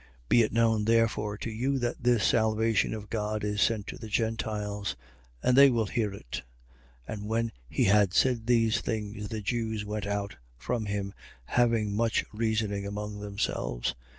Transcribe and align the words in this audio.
28:28. 0.01 0.07
Be 0.29 0.41
it 0.41 0.51
known 0.51 0.85
therefore 0.85 1.37
to 1.37 1.51
you 1.51 1.77
that 1.77 2.01
this 2.03 2.23
salvation 2.23 2.95
of 2.95 3.11
God 3.11 3.43
is 3.43 3.61
sent 3.61 3.85
to 3.85 3.99
the 3.99 4.07
Gentiles: 4.07 4.95
and 5.43 5.55
they 5.55 5.69
will 5.69 5.85
hear 5.85 6.11
it. 6.11 6.41
28:29. 7.07 7.13
And 7.19 7.25
when 7.27 7.51
he 7.69 7.83
had 7.83 8.11
said 8.11 8.47
these 8.47 8.81
things, 8.81 9.29
the 9.29 9.41
Jews 9.41 9.85
went 9.85 10.07
out 10.07 10.37
from 10.57 10.85
him, 10.87 11.13
having 11.45 11.95
much 11.95 12.25
reasoning 12.33 12.87
among 12.87 13.19
themselves. 13.19 13.93